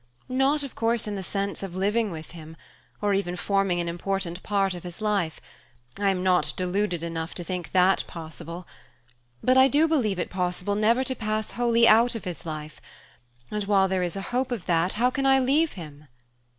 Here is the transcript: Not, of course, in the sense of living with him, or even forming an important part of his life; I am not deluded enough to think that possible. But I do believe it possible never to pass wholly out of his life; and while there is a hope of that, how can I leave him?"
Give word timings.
Not, 0.29 0.63
of 0.63 0.73
course, 0.73 1.05
in 1.05 1.15
the 1.15 1.21
sense 1.21 1.61
of 1.61 1.75
living 1.75 2.09
with 2.09 2.31
him, 2.31 2.57
or 3.03 3.13
even 3.13 3.35
forming 3.35 3.79
an 3.79 3.87
important 3.87 4.41
part 4.41 4.73
of 4.73 4.81
his 4.81 4.99
life; 4.99 5.39
I 5.99 6.09
am 6.09 6.23
not 6.23 6.53
deluded 6.57 7.03
enough 7.03 7.35
to 7.35 7.43
think 7.43 7.71
that 7.71 8.05
possible. 8.07 8.65
But 9.43 9.57
I 9.57 9.67
do 9.67 9.87
believe 9.87 10.17
it 10.17 10.31
possible 10.31 10.73
never 10.73 11.03
to 11.03 11.13
pass 11.15 11.51
wholly 11.51 11.87
out 11.87 12.15
of 12.15 12.25
his 12.25 12.47
life; 12.47 12.81
and 13.51 13.65
while 13.65 13.87
there 13.87 14.01
is 14.01 14.15
a 14.15 14.21
hope 14.33 14.51
of 14.51 14.65
that, 14.65 14.93
how 14.93 15.11
can 15.11 15.27
I 15.27 15.37
leave 15.37 15.73
him?" 15.73 16.07